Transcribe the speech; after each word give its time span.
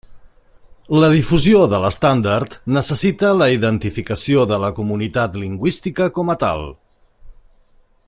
La 1.01 1.09
difusió 1.15 1.59
de 1.73 1.81
l'estàndard 1.83 2.57
necessita 2.79 3.33
la 3.43 3.51
identificació 3.59 4.49
de 4.53 4.61
la 4.67 4.75
comunitat 4.81 5.41
lingüística 5.45 6.13
com 6.21 6.37
a 6.37 6.41
tal. 6.47 6.69